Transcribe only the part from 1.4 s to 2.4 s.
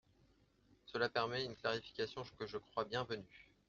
une clarification